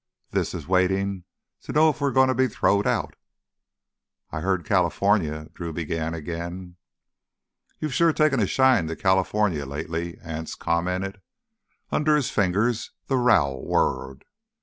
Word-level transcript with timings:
This 0.31 0.55
is 0.55 0.67
waitin' 0.67 1.25
to 1.61 1.71
know 1.71 1.91
if 1.91 2.01
we're 2.01 2.09
goin' 2.11 2.27
to 2.29 2.33
be 2.33 2.47
throwed—out!" 2.47 3.15
"I 4.31 4.39
heard 4.39 4.65
California——" 4.65 5.49
Drew 5.53 5.71
began 5.73 6.15
again. 6.15 6.77
"You've 7.77 7.93
sure 7.93 8.11
taken 8.11 8.39
a 8.39 8.47
shine 8.47 8.87
to 8.87 8.95
Californy 8.95 9.61
lately," 9.61 10.17
Anse 10.23 10.55
commented. 10.55 11.21
Under 11.91 12.15
his 12.15 12.31
fingers 12.31 12.89
the 13.05 13.17
rowel 13.17 13.63
whirred. 13.63 14.25